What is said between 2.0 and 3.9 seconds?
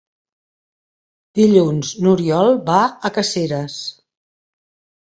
n'Oriol va a Caseres.